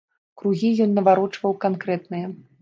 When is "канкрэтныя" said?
1.67-2.33